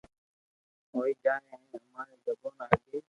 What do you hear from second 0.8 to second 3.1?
ھوئي جائين ھين اماري زبون آگي